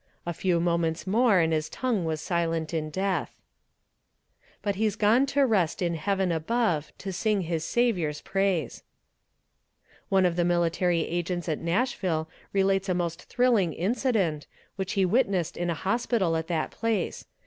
[0.25, 3.35] A few moments more and his tongue was silent in death.
[4.63, 8.81] But he's gone to rest in heaven above, To sing his Saviour's praise.
[10.09, 15.55] One of the military agents at Nashville relates a most thrilling incident, which he witnessed
[15.55, 17.27] in a hospital at that place.